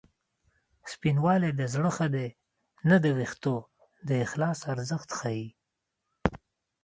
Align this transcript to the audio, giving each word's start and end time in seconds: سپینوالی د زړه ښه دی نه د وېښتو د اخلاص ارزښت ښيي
سپینوالی 0.91 1.51
د 1.55 1.61
زړه 1.73 1.89
ښه 1.97 2.07
دی 2.15 2.27
نه 2.89 2.97
د 3.03 3.05
وېښتو 3.17 3.55
د 4.07 4.09
اخلاص 4.25 4.59
ارزښت 4.73 5.09
ښيي 5.19 5.47